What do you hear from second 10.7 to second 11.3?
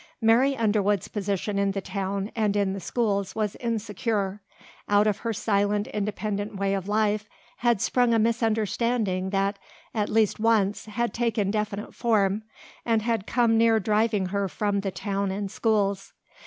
had